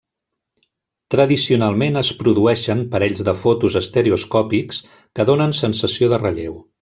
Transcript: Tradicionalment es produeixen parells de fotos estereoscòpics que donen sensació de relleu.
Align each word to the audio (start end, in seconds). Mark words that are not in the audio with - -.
Tradicionalment 1.15 1.99
es 2.01 2.09
produeixen 2.23 2.81
parells 2.95 3.21
de 3.29 3.35
fotos 3.43 3.77
estereoscòpics 3.83 4.81
que 5.19 5.27
donen 5.33 5.55
sensació 5.63 6.11
de 6.15 6.25
relleu. 6.27 6.63